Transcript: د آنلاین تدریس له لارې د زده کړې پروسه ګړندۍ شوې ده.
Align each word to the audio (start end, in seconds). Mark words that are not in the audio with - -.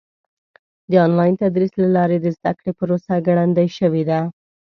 د 0.91 0.93
آنلاین 1.05 1.33
تدریس 1.41 1.73
له 1.83 1.87
لارې 1.95 2.17
د 2.21 2.27
زده 2.37 2.51
کړې 2.59 2.71
پروسه 2.79 3.13
ګړندۍ 3.27 3.67
شوې 3.79 4.03
ده. 4.09 4.19